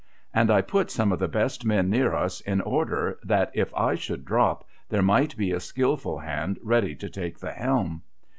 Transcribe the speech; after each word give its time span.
And 0.33 0.49
I 0.49 0.61
put 0.63 0.89
some 0.89 1.11
of 1.11 1.19
the 1.19 1.27
best 1.27 1.63
men 1.63 1.91
near 1.91 2.15
us 2.15 2.41
in 2.41 2.59
order 2.61 3.19
that 3.21 3.51
if 3.53 3.71
I 3.75 3.93
should 3.93 4.25
drop 4.25 4.67
there 4.89 5.03
might 5.03 5.37
be 5.37 5.51
a 5.51 5.59
skilful 5.59 6.17
hand 6.17 6.57
ready 6.63 6.95
to 6.95 7.07
take 7.07 7.37
the 7.37 7.51
helm. 7.51 8.01